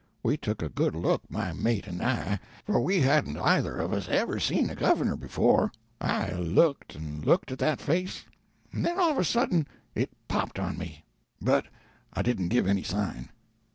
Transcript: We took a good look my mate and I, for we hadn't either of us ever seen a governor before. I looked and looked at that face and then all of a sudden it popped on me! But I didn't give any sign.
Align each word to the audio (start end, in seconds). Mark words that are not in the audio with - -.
We 0.23 0.35
took 0.35 0.63
a 0.63 0.69
good 0.69 0.95
look 0.95 1.21
my 1.29 1.53
mate 1.53 1.85
and 1.85 2.01
I, 2.01 2.39
for 2.65 2.81
we 2.81 3.01
hadn't 3.01 3.37
either 3.37 3.77
of 3.77 3.93
us 3.93 4.09
ever 4.09 4.39
seen 4.39 4.71
a 4.71 4.75
governor 4.75 5.15
before. 5.15 5.71
I 5.99 6.31
looked 6.31 6.95
and 6.95 7.23
looked 7.23 7.51
at 7.51 7.59
that 7.59 7.79
face 7.79 8.25
and 8.71 8.83
then 8.83 8.97
all 8.97 9.11
of 9.11 9.19
a 9.19 9.23
sudden 9.23 9.67
it 9.93 10.09
popped 10.27 10.57
on 10.57 10.75
me! 10.75 11.03
But 11.39 11.67
I 12.13 12.23
didn't 12.23 12.47
give 12.49 12.65
any 12.65 12.81
sign. 12.81 13.29